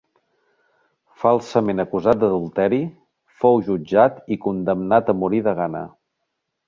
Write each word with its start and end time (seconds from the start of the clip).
Falsament 1.23 1.83
acusat 1.83 2.17
d'adulteri, 2.23 2.79
fou 3.43 3.61
jutjat 3.69 4.19
i 4.37 4.39
condemnat 4.47 5.13
a 5.15 5.17
morir 5.21 5.43
de 5.51 5.55
gana. 5.61 5.85